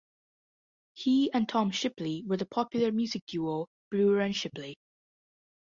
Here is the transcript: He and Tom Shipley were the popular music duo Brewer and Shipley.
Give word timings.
He 0.93 1.31
and 1.31 1.47
Tom 1.47 1.69
Shipley 1.69 2.23
were 2.25 2.37
the 2.37 2.47
popular 2.47 2.91
music 2.91 3.21
duo 3.27 3.67
Brewer 3.91 4.21
and 4.21 4.35
Shipley. 4.35 4.79